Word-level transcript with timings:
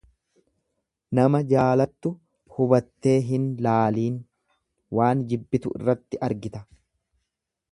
Nama 1.17 1.41
jaalattu 1.51 2.11
hubattee 2.55 3.15
hin 3.27 3.45
laaliin 3.67 4.17
waan 5.01 5.23
jibbitu 5.33 5.75
irratti 5.81 6.23
argita. 6.31 6.65